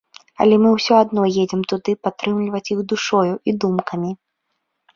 [0.45, 4.11] Але мы ўсё адно едзем туды падтрымліваць іх душою і думкамі.